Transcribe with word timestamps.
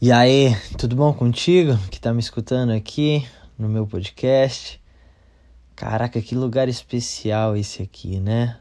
E 0.00 0.12
aí, 0.12 0.54
tudo 0.78 0.94
bom 0.94 1.12
contigo 1.12 1.76
que 1.90 2.00
tá 2.00 2.14
me 2.14 2.20
escutando 2.20 2.70
aqui 2.70 3.26
no 3.58 3.68
meu 3.68 3.84
podcast? 3.84 4.80
Caraca, 5.74 6.22
que 6.22 6.36
lugar 6.36 6.68
especial 6.68 7.56
esse 7.56 7.82
aqui, 7.82 8.20
né? 8.20 8.60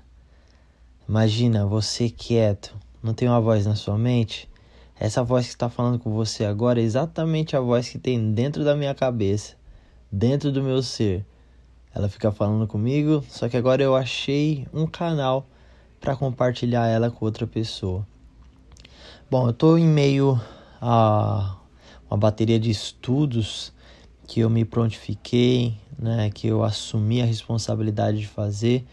Imagina 1.08 1.64
você 1.64 2.10
quieto, 2.10 2.76
não 3.04 3.14
tem 3.14 3.28
uma 3.28 3.40
voz 3.40 3.68
na 3.68 3.76
sua 3.76 4.00
mente? 4.00 4.50
Essa 5.00 5.24
voz 5.24 5.46
que 5.46 5.52
está 5.52 5.70
falando 5.70 6.00
com 6.00 6.12
você 6.12 6.44
agora 6.44 6.82
é 6.82 6.84
exatamente 6.84 7.56
a 7.56 7.60
voz 7.60 7.88
que 7.88 8.00
tem 8.00 8.34
dentro 8.34 8.66
da 8.66 8.76
minha 8.76 8.96
cabeça, 8.96 9.54
dentro 10.12 10.52
do 10.52 10.64
meu 10.64 10.82
ser. 10.82 11.24
Ela 11.94 12.10
fica 12.10 12.32
falando 12.32 12.66
comigo, 12.66 13.24
só 13.30 13.48
que 13.48 13.56
agora 13.56 13.84
eu 13.84 13.96
achei 13.96 14.68
um 14.74 14.88
canal 14.88 15.46
para 16.02 16.16
compartilhar 16.16 16.88
ela 16.88 17.12
com 17.12 17.24
outra 17.24 17.46
pessoa. 17.46 18.08
Bom, 19.30 19.48
eu 19.48 19.54
tô 19.54 19.78
em 19.78 19.86
meio 19.86 20.42
a 20.82 21.58
uma 22.10 22.18
bateria 22.18 22.60
de 22.60 22.70
estudos 22.70 23.74
que 24.26 24.42
eu 24.42 24.50
me 24.50 24.66
prontifiquei, 24.66 25.78
né, 25.98 26.30
que 26.30 26.48
eu 26.48 26.64
assumi 26.64 27.22
a 27.22 27.26
responsabilidade 27.26 28.20
de 28.20 28.28
fazer. 28.28 28.86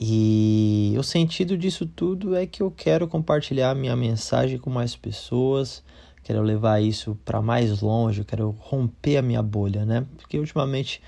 E 0.00 0.94
o 0.98 1.02
sentido 1.02 1.56
disso 1.56 1.86
tudo 1.86 2.34
é 2.34 2.46
que 2.46 2.62
eu 2.62 2.70
quero 2.70 3.06
compartilhar 3.06 3.74
minha 3.74 3.94
mensagem 3.94 4.58
com 4.58 4.70
mais 4.70 4.96
pessoas, 4.96 5.82
quero 6.24 6.42
levar 6.42 6.80
isso 6.82 7.16
para 7.24 7.42
mais 7.42 7.80
longe, 7.80 8.20
eu 8.20 8.24
quero 8.24 8.56
romper 8.58 9.18
a 9.18 9.22
minha 9.22 9.42
bolha, 9.42 9.84
né? 9.84 10.06
Porque 10.16 10.38
ultimamente 10.38 11.00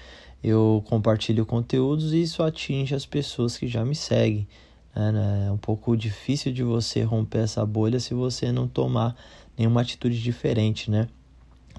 eu 0.43 0.85
compartilho 0.87 1.47
conteúdos 1.47 2.13
e 2.13 2.23
isso 2.23 2.43
atinge 2.43 2.95
as 2.95 3.07
pessoas 3.07 3.57
que 3.57 3.67
já 3.67 3.85
me 3.85 3.95
seguem. 3.95 4.47
Né? 4.95 5.47
É 5.49 5.51
um 5.51 5.57
pouco 5.57 5.97
difícil 5.97 6.53
de 6.53 6.63
você 6.63 7.03
romper 7.03 7.39
essa 7.39 7.65
bolha 7.65 7.99
se 7.99 8.15
você 8.15 8.53
não 8.53 8.69
tomar 8.69 9.17
nenhuma 9.57 9.81
atitude 9.81 10.21
diferente, 10.21 10.91
né? 10.91 11.09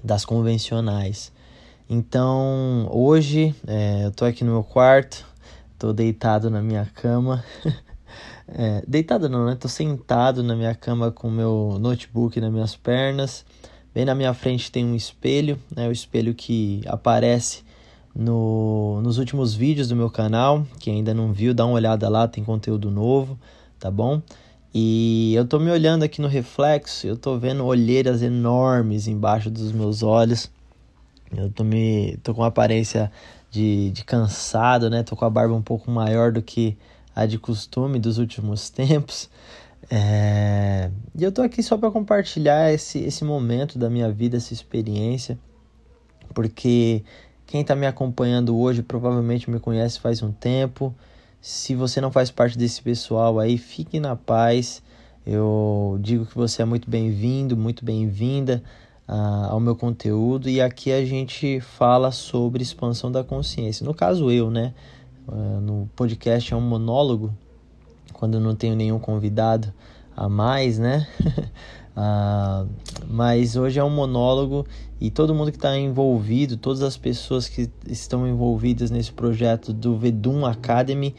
Das 0.02 0.24
convencionais. 0.24 1.32
Então, 1.88 2.88
hoje 2.90 3.54
é, 3.66 4.04
eu 4.04 4.10
tô 4.10 4.24
aqui 4.24 4.42
no 4.44 4.52
meu 4.52 4.64
quarto, 4.64 5.24
tô 5.78 5.92
deitado 5.92 6.50
na 6.50 6.60
minha 6.60 6.84
cama. 6.94 7.44
é, 8.48 8.82
deitado 8.86 9.28
não, 9.28 9.46
né? 9.46 9.54
Tô 9.54 9.68
sentado 9.68 10.42
na 10.42 10.56
minha 10.56 10.74
cama 10.74 11.10
com 11.10 11.30
meu 11.30 11.76
notebook 11.80 12.40
nas 12.40 12.52
minhas 12.52 12.74
pernas. 12.74 13.44
Bem 13.94 14.04
na 14.04 14.14
minha 14.14 14.34
frente 14.34 14.70
tem 14.70 14.84
um 14.84 14.94
espelho, 14.94 15.58
né? 15.74 15.88
O 15.88 15.92
espelho 15.92 16.34
que 16.34 16.82
aparece 16.86 17.64
no, 18.14 19.00
nos 19.02 19.18
últimos 19.18 19.54
vídeos 19.54 19.88
do 19.88 19.96
meu 19.96 20.10
canal. 20.10 20.66
Quem 20.80 20.96
ainda 20.96 21.14
não 21.14 21.32
viu, 21.32 21.54
dá 21.54 21.64
uma 21.64 21.74
olhada 21.74 22.08
lá, 22.08 22.26
tem 22.26 22.42
conteúdo 22.42 22.90
novo, 22.90 23.38
tá 23.78 23.90
bom? 23.90 24.20
E 24.78 25.32
eu 25.34 25.46
tô 25.46 25.58
me 25.58 25.70
olhando 25.70 26.02
aqui 26.02 26.20
no 26.20 26.28
reflexo, 26.28 27.06
eu 27.06 27.16
tô 27.16 27.38
vendo 27.38 27.64
olheiras 27.64 28.20
enormes 28.20 29.08
embaixo 29.08 29.48
dos 29.48 29.72
meus 29.72 30.02
olhos. 30.02 30.50
Eu 31.34 31.50
tô, 31.50 31.64
me, 31.64 32.18
tô 32.22 32.34
com 32.34 32.42
uma 32.42 32.48
aparência 32.48 33.10
de, 33.50 33.90
de 33.92 34.04
cansado, 34.04 34.90
né? 34.90 35.02
Tô 35.02 35.16
com 35.16 35.24
a 35.24 35.30
barba 35.30 35.54
um 35.54 35.62
pouco 35.62 35.90
maior 35.90 36.30
do 36.30 36.42
que 36.42 36.76
a 37.14 37.24
de 37.24 37.38
costume 37.38 37.98
dos 37.98 38.18
últimos 38.18 38.68
tempos. 38.68 39.30
É... 39.90 40.90
E 41.14 41.24
eu 41.24 41.32
tô 41.32 41.40
aqui 41.40 41.62
só 41.62 41.78
para 41.78 41.90
compartilhar 41.90 42.70
esse, 42.70 42.98
esse 42.98 43.24
momento 43.24 43.78
da 43.78 43.88
minha 43.88 44.12
vida, 44.12 44.36
essa 44.36 44.52
experiência, 44.52 45.38
porque 46.34 47.02
quem 47.46 47.62
está 47.62 47.74
me 47.74 47.86
acompanhando 47.86 48.54
hoje 48.58 48.82
provavelmente 48.82 49.50
me 49.50 49.58
conhece 49.58 49.98
faz 49.98 50.22
um 50.22 50.32
tempo. 50.32 50.94
Se 51.48 51.76
você 51.76 52.00
não 52.00 52.10
faz 52.10 52.28
parte 52.28 52.58
desse 52.58 52.82
pessoal 52.82 53.38
aí, 53.38 53.56
fique 53.56 54.00
na 54.00 54.16
paz. 54.16 54.82
Eu 55.24 55.96
digo 56.00 56.26
que 56.26 56.34
você 56.34 56.60
é 56.60 56.64
muito 56.64 56.90
bem-vindo, 56.90 57.56
muito 57.56 57.84
bem-vinda 57.84 58.60
uh, 59.08 59.52
ao 59.52 59.60
meu 59.60 59.76
conteúdo 59.76 60.50
e 60.50 60.60
aqui 60.60 60.90
a 60.90 61.04
gente 61.04 61.60
fala 61.60 62.10
sobre 62.10 62.64
expansão 62.64 63.12
da 63.12 63.22
consciência. 63.22 63.86
No 63.86 63.94
caso, 63.94 64.28
eu, 64.28 64.50
né? 64.50 64.74
Uh, 65.28 65.60
no 65.60 65.88
podcast 65.94 66.52
é 66.52 66.56
um 66.56 66.60
monólogo, 66.60 67.32
quando 68.12 68.40
não 68.40 68.56
tenho 68.56 68.74
nenhum 68.74 68.98
convidado 68.98 69.72
a 70.16 70.28
mais, 70.28 70.80
né? 70.80 71.06
uh, 71.96 72.68
mas 73.08 73.56
hoje 73.56 73.78
é 73.78 73.84
um 73.84 73.90
monólogo 73.90 74.66
e 75.00 75.10
todo 75.10 75.34
mundo 75.34 75.50
que 75.50 75.58
está 75.58 75.76
envolvido, 75.76 76.56
todas 76.56 76.82
as 76.82 76.96
pessoas 76.96 77.48
que 77.48 77.70
estão 77.88 78.26
envolvidas 78.26 78.90
nesse 78.90 79.12
projeto 79.12 79.72
do 79.72 79.96
Vedum 79.96 80.44
Academy, 80.46 81.14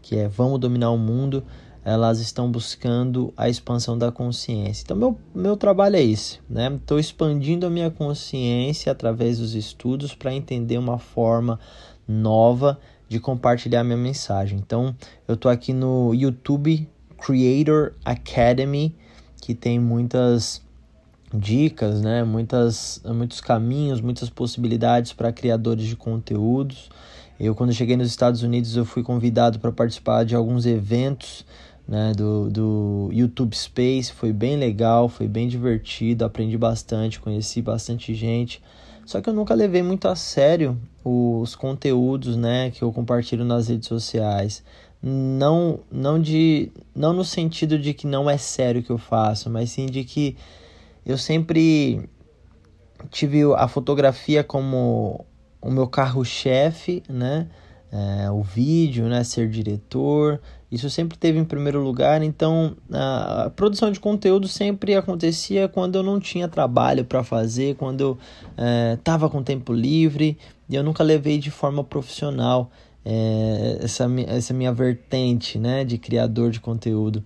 que 0.00 0.16
é 0.16 0.28
Vamos 0.28 0.58
Dominar 0.60 0.90
o 0.90 0.98
Mundo, 0.98 1.44
elas 1.84 2.20
estão 2.20 2.50
buscando 2.50 3.32
a 3.36 3.48
expansão 3.48 3.96
da 3.96 4.12
consciência. 4.12 4.82
Então, 4.84 4.96
meu, 4.96 5.18
meu 5.34 5.56
trabalho 5.56 5.96
é 5.96 6.02
esse, 6.02 6.38
né? 6.48 6.70
Estou 6.74 6.98
expandindo 6.98 7.66
a 7.66 7.70
minha 7.70 7.90
consciência 7.90 8.92
através 8.92 9.38
dos 9.38 9.54
estudos 9.54 10.14
para 10.14 10.34
entender 10.34 10.76
uma 10.76 10.98
forma 10.98 11.58
nova 12.06 12.78
de 13.08 13.18
compartilhar 13.18 13.84
minha 13.84 13.96
mensagem. 13.96 14.58
Então, 14.58 14.94
eu 15.26 15.34
estou 15.34 15.50
aqui 15.50 15.72
no 15.72 16.12
YouTube 16.12 16.86
Creator 17.16 17.94
Academy, 18.04 18.94
que 19.40 19.54
tem 19.54 19.78
muitas 19.78 20.62
dicas, 21.32 22.00
né? 22.00 22.24
Muitas, 22.24 23.02
muitos 23.04 23.40
caminhos, 23.40 24.00
muitas 24.00 24.30
possibilidades 24.30 25.12
para 25.12 25.32
criadores 25.32 25.86
de 25.86 25.96
conteúdos. 25.96 26.90
Eu, 27.38 27.54
quando 27.54 27.72
cheguei 27.72 27.96
nos 27.96 28.08
Estados 28.08 28.42
Unidos, 28.42 28.76
eu 28.76 28.84
fui 28.84 29.02
convidado 29.02 29.58
para 29.58 29.70
participar 29.70 30.24
de 30.24 30.34
alguns 30.34 30.66
eventos 30.66 31.44
né, 31.86 32.12
do, 32.12 32.50
do 32.50 33.08
YouTube 33.12 33.54
Space. 33.54 34.12
Foi 34.12 34.32
bem 34.32 34.56
legal, 34.56 35.08
foi 35.08 35.28
bem 35.28 35.48
divertido, 35.48 36.24
aprendi 36.24 36.58
bastante, 36.58 37.20
conheci 37.20 37.62
bastante 37.62 38.14
gente. 38.14 38.60
Só 39.06 39.20
que 39.20 39.30
eu 39.30 39.32
nunca 39.32 39.54
levei 39.54 39.82
muito 39.82 40.06
a 40.06 40.14
sério 40.14 40.78
os 41.02 41.54
conteúdos 41.54 42.36
né, 42.36 42.70
que 42.70 42.82
eu 42.82 42.92
compartilho 42.92 43.44
nas 43.44 43.68
redes 43.68 43.88
sociais. 43.88 44.62
Não, 45.00 45.80
não, 45.90 46.20
de, 46.20 46.72
não 46.94 47.12
no 47.12 47.24
sentido 47.24 47.78
de 47.78 47.94
que 47.94 48.06
não 48.06 48.28
é 48.28 48.36
sério 48.36 48.82
que 48.82 48.90
eu 48.90 48.98
faço, 48.98 49.48
mas 49.48 49.70
sim 49.70 49.86
de 49.86 50.02
que 50.02 50.36
eu 51.06 51.16
sempre 51.16 52.08
tive 53.10 53.42
a 53.54 53.68
fotografia 53.68 54.42
como 54.42 55.24
o 55.60 55.70
meu 55.70 55.86
carro-chefe, 55.86 57.02
né? 57.08 57.48
É, 57.90 58.30
o 58.30 58.42
vídeo, 58.42 59.06
né? 59.06 59.24
Ser 59.24 59.48
diretor, 59.48 60.40
isso 60.70 60.90
sempre 60.90 61.16
teve 61.16 61.38
em 61.38 61.44
primeiro 61.44 61.82
lugar. 61.82 62.22
Então, 62.22 62.76
a 62.92 63.50
produção 63.56 63.90
de 63.90 63.98
conteúdo 63.98 64.46
sempre 64.46 64.94
acontecia 64.94 65.66
quando 65.68 65.96
eu 65.96 66.02
não 66.02 66.20
tinha 66.20 66.46
trabalho 66.46 67.04
para 67.04 67.24
fazer, 67.24 67.76
quando 67.76 68.00
eu 68.00 68.18
estava 68.94 69.26
é, 69.26 69.28
com 69.30 69.42
tempo 69.42 69.72
livre. 69.72 70.36
E 70.68 70.74
eu 70.74 70.82
nunca 70.82 71.02
levei 71.02 71.38
de 71.38 71.50
forma 71.50 71.82
profissional 71.82 72.70
é, 73.10 73.78
essa, 73.82 74.06
essa 74.26 74.52
minha 74.52 74.72
vertente, 74.72 75.58
né? 75.58 75.82
De 75.84 75.96
criador 75.96 76.50
de 76.50 76.60
conteúdo. 76.60 77.24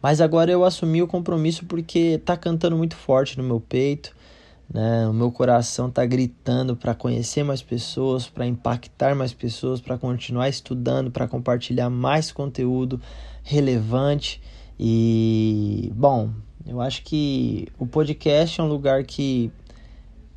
Mas 0.00 0.20
agora 0.20 0.52
eu 0.52 0.64
assumi 0.64 1.02
o 1.02 1.08
compromisso 1.08 1.66
porque 1.66 2.20
tá 2.24 2.36
cantando 2.36 2.76
muito 2.76 2.94
forte 2.94 3.36
no 3.36 3.42
meu 3.42 3.60
peito 3.60 4.16
né? 4.72 5.06
O 5.08 5.12
meu 5.12 5.32
coração 5.32 5.88
está 5.88 6.04
gritando 6.04 6.76
para 6.76 6.94
conhecer 6.94 7.42
mais 7.42 7.62
pessoas, 7.62 8.28
para 8.28 8.46
impactar 8.46 9.14
mais 9.14 9.32
pessoas, 9.32 9.80
para 9.80 9.96
continuar 9.96 10.48
estudando, 10.48 11.10
para 11.10 11.26
compartilhar 11.26 11.88
mais 11.88 12.30
conteúdo 12.30 13.00
relevante. 13.42 14.42
E, 14.78 15.90
bom, 15.94 16.30
eu 16.66 16.80
acho 16.80 17.02
que 17.02 17.66
o 17.78 17.86
podcast 17.86 18.60
é 18.60 18.64
um 18.64 18.68
lugar 18.68 19.04
que 19.04 19.50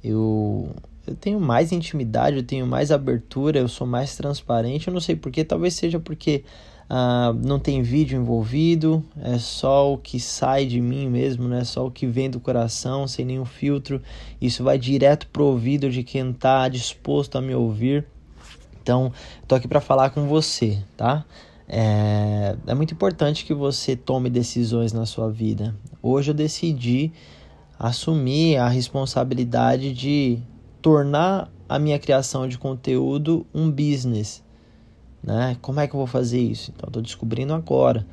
eu, 0.04 0.70
eu 1.08 1.16
tenho 1.16 1.40
mais 1.40 1.72
intimidade, 1.72 2.38
eu 2.38 2.44
tenho 2.44 2.68
mais 2.68 2.92
abertura, 2.92 3.60
eu 3.60 3.68
sou 3.68 3.88
mais 3.88 4.16
transparente. 4.16 4.88
Eu 4.88 4.94
não 4.94 5.02
sei 5.02 5.16
porquê, 5.16 5.44
talvez 5.44 5.74
seja 5.74 6.00
porque 6.00 6.44
Uh, 6.92 7.32
não 7.48 7.58
tem 7.58 7.82
vídeo 7.82 8.20
envolvido, 8.20 9.02
é 9.22 9.38
só 9.38 9.94
o 9.94 9.98
que 9.98 10.20
sai 10.20 10.66
de 10.66 10.82
mim 10.82 11.08
mesmo, 11.08 11.48
né? 11.48 11.64
Só 11.64 11.88
o 11.88 11.90
que 11.90 12.06
vem 12.06 12.30
do 12.30 12.38
coração, 12.38 13.08
sem 13.08 13.24
nenhum 13.24 13.46
filtro. 13.46 14.02
Isso 14.42 14.62
vai 14.62 14.78
direto 14.78 15.26
pro 15.28 15.46
ouvido 15.46 15.90
de 15.90 16.04
quem 16.04 16.32
está 16.32 16.68
disposto 16.68 17.38
a 17.38 17.42
me 17.42 17.56
ouvir. 17.56 18.06
Então, 18.84 19.10
tô 19.48 19.56
aqui 19.56 19.70
para 19.70 19.80
falar 19.80 20.10
com 20.10 20.28
você, 20.28 20.80
tá? 20.98 21.24
É, 21.66 22.58
é 22.68 22.74
muito 22.74 22.94
importante 22.94 23.46
que 23.46 23.54
você 23.54 23.96
tome 23.96 24.30
decisões 24.30 24.92
na 24.92 25.06
sua 25.06 25.32
vida. 25.32 25.74
Hoje 26.04 26.32
eu 26.32 26.36
decidi 26.36 27.14
assumir 27.80 28.58
a 28.58 28.68
responsabilidade 28.68 29.94
de 29.94 30.40
tornar 30.82 31.52
a 31.68 31.80
minha 31.80 32.00
criação 32.00 32.48
de 32.48 32.58
conteúdo 32.58 33.46
um 33.54 33.70
business 33.70 34.44
né? 35.24 35.58
Como 35.62 35.80
é 35.80 35.88
que 35.88 35.94
eu 35.94 35.98
vou 35.98 36.08
fazer 36.08 36.40
isso? 36.40 36.72
Então, 36.76 36.88
estou 36.88 37.02
descobrindo 37.02 37.54
agora. 37.54 38.06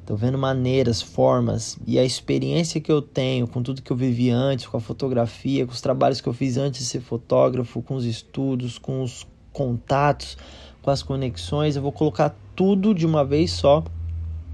Estou 0.00 0.16
vendo 0.16 0.38
maneiras, 0.38 1.02
formas 1.02 1.78
e 1.86 1.98
a 1.98 2.04
experiência 2.04 2.80
que 2.80 2.90
eu 2.90 3.02
tenho 3.02 3.46
com 3.46 3.62
tudo 3.62 3.82
que 3.82 3.90
eu 3.90 3.96
vivi 3.96 4.30
antes, 4.30 4.66
com 4.66 4.78
a 4.78 4.80
fotografia, 4.80 5.66
com 5.66 5.72
os 5.72 5.82
trabalhos 5.82 6.18
que 6.18 6.26
eu 6.26 6.32
fiz 6.32 6.56
antes 6.56 6.80
de 6.80 6.86
ser 6.86 7.00
fotógrafo, 7.00 7.82
com 7.82 7.94
os 7.94 8.06
estudos, 8.06 8.78
com 8.78 9.02
os 9.02 9.26
contatos, 9.52 10.38
com 10.80 10.90
as 10.90 11.02
conexões. 11.02 11.76
Eu 11.76 11.82
vou 11.82 11.92
colocar 11.92 12.34
tudo 12.56 12.94
de 12.94 13.04
uma 13.04 13.22
vez 13.22 13.50
só 13.50 13.84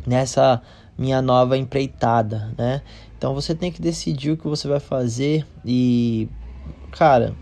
nessa 0.04 0.60
minha 0.98 1.22
nova 1.22 1.56
empreitada, 1.56 2.52
né? 2.58 2.82
Então 3.16 3.32
você 3.32 3.54
tem 3.54 3.70
que 3.70 3.80
decidir 3.80 4.32
o 4.32 4.36
que 4.36 4.48
você 4.48 4.66
vai 4.66 4.80
fazer 4.80 5.46
e, 5.64 6.28
cara, 6.90 7.32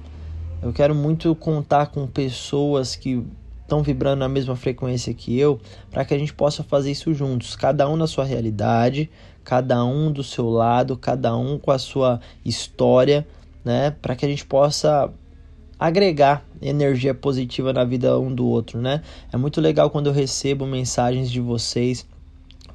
eu 0.62 0.72
quero 0.72 0.94
muito 0.94 1.34
contar 1.34 1.86
com 1.86 2.06
pessoas 2.06 2.94
que 2.94 3.22
estão 3.62 3.82
vibrando 3.82 4.20
na 4.20 4.28
mesma 4.28 4.54
frequência 4.54 5.12
que 5.12 5.38
eu, 5.38 5.60
para 5.90 6.04
que 6.04 6.14
a 6.14 6.18
gente 6.18 6.32
possa 6.32 6.62
fazer 6.62 6.90
isso 6.90 7.12
juntos, 7.12 7.56
cada 7.56 7.88
um 7.88 7.96
na 7.96 8.06
sua 8.06 8.24
realidade, 8.24 9.10
cada 9.42 9.84
um 9.84 10.12
do 10.12 10.22
seu 10.22 10.48
lado, 10.48 10.96
cada 10.96 11.36
um 11.36 11.58
com 11.58 11.70
a 11.70 11.78
sua 11.78 12.20
história, 12.44 13.26
né, 13.64 13.90
para 14.02 14.14
que 14.14 14.24
a 14.24 14.28
gente 14.28 14.46
possa 14.46 15.12
agregar 15.78 16.44
energia 16.60 17.12
positiva 17.12 17.72
na 17.72 17.82
vida 17.84 18.16
um 18.18 18.32
do 18.32 18.46
outro, 18.46 18.80
né? 18.80 19.02
É 19.32 19.36
muito 19.36 19.60
legal 19.60 19.90
quando 19.90 20.06
eu 20.06 20.12
recebo 20.12 20.64
mensagens 20.64 21.28
de 21.28 21.40
vocês 21.40 22.06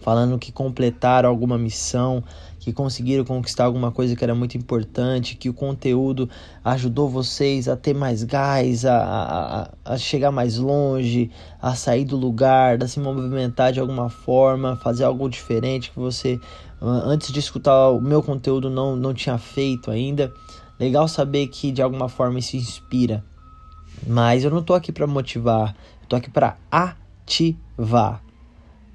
falando 0.07 0.39
que 0.39 0.53
completaram 0.53 1.27
alguma 1.27 1.57
missão, 1.57 2.23
que 2.61 2.71
conseguiram 2.71 3.25
conquistar 3.25 3.65
alguma 3.65 3.91
coisa 3.91 4.15
que 4.15 4.23
era 4.23 4.33
muito 4.33 4.57
importante, 4.57 5.35
que 5.35 5.49
o 5.49 5.53
conteúdo 5.53 6.29
ajudou 6.63 7.09
vocês 7.09 7.67
a 7.67 7.75
ter 7.75 7.93
mais 7.93 8.23
gás, 8.23 8.85
a, 8.85 9.69
a, 9.83 9.93
a 9.93 9.97
chegar 9.97 10.31
mais 10.31 10.57
longe, 10.57 11.29
a 11.61 11.75
sair 11.75 12.05
do 12.05 12.15
lugar, 12.15 12.81
a 12.81 12.87
se 12.87 13.01
movimentar 13.01 13.73
de 13.73 13.81
alguma 13.81 14.07
forma, 14.07 14.77
fazer 14.77 15.03
algo 15.03 15.29
diferente 15.29 15.91
que 15.91 15.99
você 15.99 16.39
antes 16.81 17.33
de 17.33 17.39
escutar 17.41 17.89
o 17.89 17.99
meu 17.99 18.23
conteúdo 18.23 18.69
não, 18.69 18.95
não 18.95 19.13
tinha 19.13 19.37
feito 19.37 19.91
ainda. 19.91 20.31
Legal 20.79 21.05
saber 21.09 21.47
que 21.47 21.69
de 21.69 21.81
alguma 21.81 22.07
forma 22.07 22.39
isso 22.39 22.55
inspira. 22.55 23.25
Mas 24.07 24.45
eu 24.45 24.51
não 24.51 24.63
tô 24.63 24.73
aqui 24.73 24.93
para 24.93 25.05
motivar, 25.05 25.75
eu 26.01 26.07
tô 26.07 26.15
aqui 26.15 26.29
para 26.29 26.55
ativar. 26.71 28.25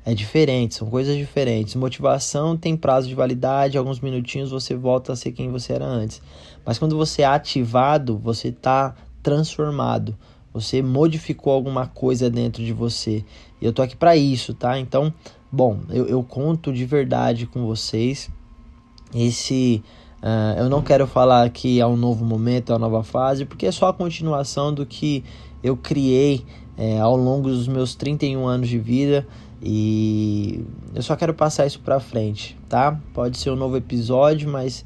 É 0.04 0.14
diferente, 0.14 0.74
são 0.74 0.88
coisas 0.90 1.16
diferentes. 1.16 1.76
Motivação 1.76 2.56
tem 2.56 2.76
prazo 2.76 3.06
de 3.06 3.14
validade, 3.14 3.78
alguns 3.78 4.00
minutinhos 4.00 4.50
você 4.50 4.74
volta 4.74 5.12
a 5.12 5.16
ser 5.16 5.30
quem 5.30 5.50
você 5.50 5.74
era 5.74 5.84
antes. 5.84 6.20
Mas 6.66 6.78
quando 6.78 6.96
você 6.96 7.22
é 7.22 7.26
ativado, 7.26 8.18
você 8.18 8.48
está 8.48 8.96
transformado. 9.22 10.16
Você 10.52 10.82
modificou 10.82 11.52
alguma 11.52 11.86
coisa 11.86 12.28
dentro 12.28 12.64
de 12.64 12.72
você. 12.72 13.24
E 13.60 13.64
eu 13.64 13.72
tô 13.72 13.80
aqui 13.80 13.96
para 13.96 14.16
isso, 14.16 14.54
tá? 14.54 14.76
Então, 14.78 15.14
bom, 15.50 15.78
eu, 15.88 16.06
eu 16.06 16.22
conto 16.22 16.72
de 16.72 16.84
verdade 16.84 17.46
com 17.46 17.64
vocês. 17.64 18.28
Esse 19.14 19.82
Uh, 20.22 20.54
eu 20.56 20.70
não 20.70 20.80
quero 20.80 21.04
falar 21.04 21.50
que 21.50 21.80
é 21.80 21.86
um 21.86 21.96
novo 21.96 22.24
momento, 22.24 22.70
é 22.70 22.76
uma 22.76 22.88
nova 22.88 23.02
fase, 23.02 23.44
porque 23.44 23.66
é 23.66 23.72
só 23.72 23.88
a 23.88 23.92
continuação 23.92 24.72
do 24.72 24.86
que 24.86 25.24
eu 25.64 25.76
criei 25.76 26.44
é, 26.78 27.00
ao 27.00 27.16
longo 27.16 27.48
dos 27.48 27.66
meus 27.66 27.96
31 27.96 28.46
anos 28.46 28.68
de 28.68 28.78
vida 28.78 29.26
e 29.62 30.64
eu 30.94 31.02
só 31.02 31.14
quero 31.14 31.32
passar 31.32 31.66
isso 31.66 31.80
para 31.80 32.00
frente, 32.00 32.58
tá? 32.68 33.00
Pode 33.14 33.38
ser 33.38 33.50
um 33.50 33.56
novo 33.56 33.76
episódio, 33.76 34.50
mas 34.50 34.84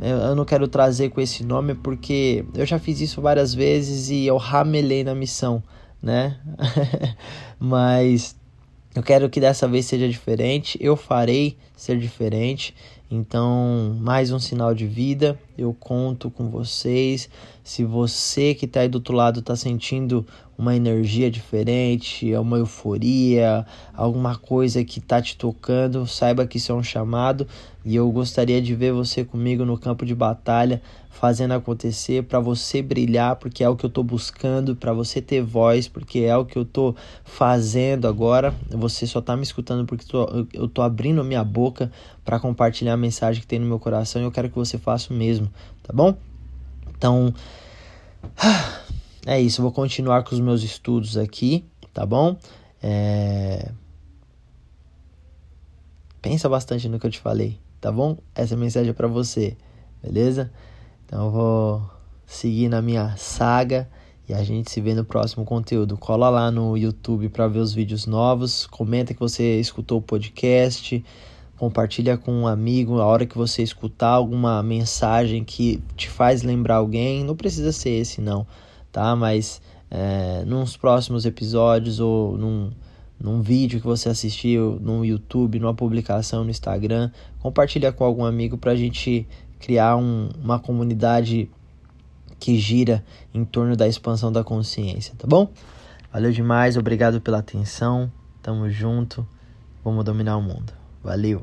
eu 0.00 0.34
não 0.34 0.44
quero 0.44 0.66
trazer 0.66 1.10
com 1.10 1.20
esse 1.20 1.44
nome 1.44 1.74
porque 1.74 2.44
eu 2.54 2.66
já 2.66 2.78
fiz 2.78 3.00
isso 3.00 3.20
várias 3.20 3.54
vezes 3.54 4.10
e 4.10 4.26
eu 4.26 4.36
ramelei 4.36 5.04
na 5.04 5.14
missão, 5.14 5.62
né? 6.02 6.36
mas 7.58 8.36
eu 8.94 9.02
quero 9.02 9.30
que 9.30 9.40
dessa 9.40 9.68
vez 9.68 9.86
seja 9.86 10.08
diferente, 10.08 10.76
eu 10.80 10.96
farei 10.96 11.56
ser 11.76 11.98
diferente 11.98 12.74
então, 13.10 13.96
mais 14.00 14.30
um 14.30 14.38
sinal 14.38 14.74
de 14.74 14.86
vida, 14.86 15.38
eu 15.58 15.74
conto 15.74 16.30
com 16.30 16.48
vocês. 16.48 17.28
Se 17.64 17.84
você 17.84 18.54
que 18.54 18.64
está 18.64 18.80
aí 18.80 18.88
do 18.88 18.94
outro 18.94 19.14
lado 19.14 19.40
está 19.40 19.56
sentindo 19.56 20.24
uma 20.56 20.74
energia 20.74 21.30
diferente, 21.30 22.32
uma 22.34 22.58
euforia, 22.58 23.66
alguma 23.92 24.36
coisa 24.36 24.82
que 24.84 24.98
está 24.98 25.20
te 25.20 25.36
tocando, 25.36 26.06
saiba 26.06 26.46
que 26.46 26.56
isso 26.56 26.72
é 26.72 26.74
um 26.74 26.82
chamado 26.82 27.46
e 27.84 27.96
eu 27.96 28.10
gostaria 28.10 28.60
de 28.60 28.74
ver 28.74 28.92
você 28.92 29.24
comigo 29.24 29.64
no 29.64 29.78
campo 29.78 30.04
de 30.04 30.14
batalha, 30.14 30.82
fazendo 31.08 31.52
acontecer 31.52 32.22
para 32.22 32.38
você 32.38 32.82
brilhar, 32.82 33.36
porque 33.36 33.64
é 33.64 33.68
o 33.68 33.74
que 33.74 33.84
eu 33.84 33.88
estou 33.88 34.04
buscando, 34.04 34.76
para 34.76 34.92
você 34.92 35.22
ter 35.22 35.42
voz, 35.42 35.88
porque 35.88 36.18
é 36.20 36.36
o 36.36 36.44
que 36.44 36.58
eu 36.58 36.64
estou 36.64 36.94
fazendo 37.24 38.06
agora. 38.06 38.54
Você 38.68 39.06
só 39.06 39.20
está 39.20 39.34
me 39.36 39.42
escutando 39.42 39.86
porque 39.86 40.04
tô, 40.04 40.46
eu 40.52 40.66
estou 40.66 40.84
abrindo 40.84 41.24
minha 41.24 41.42
boca 41.42 41.90
para 42.24 42.38
compartilhar 42.38 42.92
a 42.92 42.96
mensagem 42.96 43.40
que 43.40 43.46
tem 43.46 43.58
no 43.58 43.64
meu 43.64 43.78
coração 43.78 44.20
e 44.20 44.24
eu 44.26 44.30
quero 44.30 44.50
que 44.50 44.56
você 44.56 44.76
faça 44.76 45.12
o 45.12 45.16
mesmo, 45.16 45.47
tá 45.82 45.92
bom? 45.92 46.16
Então, 46.96 47.32
é 49.26 49.40
isso. 49.40 49.62
vou 49.62 49.72
continuar 49.72 50.22
com 50.24 50.34
os 50.34 50.40
meus 50.40 50.62
estudos 50.62 51.16
aqui, 51.16 51.64
tá 51.92 52.04
bom? 52.04 52.36
É... 52.82 53.70
Pensa 56.20 56.48
bastante 56.48 56.88
no 56.88 56.98
que 56.98 57.06
eu 57.06 57.10
te 57.10 57.20
falei, 57.20 57.58
tá 57.80 57.92
bom? 57.92 58.18
Essa 58.34 58.56
mensagem 58.56 58.90
é 58.90 58.92
para 58.92 59.06
você, 59.06 59.56
beleza? 60.02 60.50
Então 61.06 61.26
eu 61.26 61.30
vou 61.30 61.90
seguir 62.26 62.68
na 62.68 62.82
minha 62.82 63.16
saga 63.16 63.88
e 64.28 64.34
a 64.34 64.42
gente 64.42 64.70
se 64.70 64.80
vê 64.80 64.92
no 64.92 65.04
próximo 65.04 65.44
conteúdo. 65.44 65.96
Cola 65.96 66.28
lá 66.28 66.50
no 66.50 66.76
YouTube 66.76 67.28
para 67.30 67.48
ver 67.48 67.60
os 67.60 67.72
vídeos 67.72 68.04
novos, 68.04 68.66
comenta 68.66 69.14
que 69.14 69.20
você 69.20 69.58
escutou 69.58 69.98
o 69.98 70.02
podcast 70.02 71.02
compartilha 71.58 72.16
com 72.16 72.32
um 72.32 72.46
amigo 72.46 73.00
a 73.00 73.04
hora 73.04 73.26
que 73.26 73.36
você 73.36 73.62
escutar 73.62 74.10
alguma 74.10 74.62
mensagem 74.62 75.44
que 75.44 75.82
te 75.96 76.08
faz 76.08 76.42
lembrar 76.42 76.76
alguém, 76.76 77.24
não 77.24 77.34
precisa 77.34 77.72
ser 77.72 77.90
esse 77.90 78.20
não, 78.20 78.46
tá? 78.92 79.14
Mas 79.16 79.60
é, 79.90 80.44
nos 80.46 80.76
próximos 80.76 81.26
episódios 81.26 81.98
ou 81.98 82.38
num, 82.38 82.70
num 83.20 83.42
vídeo 83.42 83.80
que 83.80 83.86
você 83.86 84.08
assistiu 84.08 84.78
no 84.80 85.04
YouTube, 85.04 85.58
numa 85.58 85.74
publicação 85.74 86.44
no 86.44 86.50
Instagram, 86.50 87.10
compartilha 87.40 87.92
com 87.92 88.04
algum 88.04 88.24
amigo 88.24 88.56
para 88.56 88.72
a 88.72 88.76
gente 88.76 89.26
criar 89.58 89.96
um, 89.96 90.28
uma 90.42 90.60
comunidade 90.60 91.50
que 92.38 92.56
gira 92.56 93.04
em 93.34 93.44
torno 93.44 93.74
da 93.76 93.88
expansão 93.88 94.30
da 94.30 94.44
consciência, 94.44 95.12
tá 95.18 95.26
bom? 95.26 95.50
Valeu 96.12 96.30
demais, 96.30 96.76
obrigado 96.76 97.20
pela 97.20 97.38
atenção, 97.38 98.10
tamo 98.40 98.70
junto, 98.70 99.26
vamos 99.82 100.04
dominar 100.04 100.36
o 100.36 100.42
mundo. 100.42 100.77
Valeu! 101.08 101.40